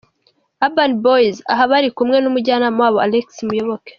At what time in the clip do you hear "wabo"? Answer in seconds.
2.85-2.97